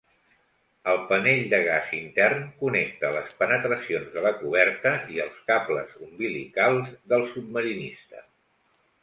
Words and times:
El 0.91 1.01
panell 1.09 1.41
de 1.51 1.59
gas 1.67 1.91
intern 1.97 2.41
connecta 2.61 3.11
les 3.17 3.35
penetracions 3.43 4.09
de 4.17 4.25
la 4.29 4.33
coberta 4.41 4.95
i 5.19 5.23
els 5.27 5.37
cables 5.53 6.01
umbilicals 6.09 6.91
del 7.15 7.29
submarinista. 7.37 8.27